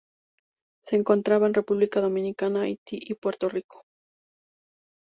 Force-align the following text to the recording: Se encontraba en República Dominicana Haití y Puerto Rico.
Se 0.83 0.95
encontraba 0.95 1.45
en 1.45 1.53
República 1.53 2.01
Dominicana 2.01 2.61
Haití 2.63 2.97
y 2.99 3.13
Puerto 3.13 3.49
Rico. 3.49 3.85